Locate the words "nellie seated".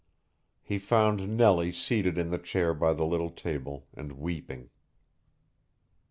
1.37-2.17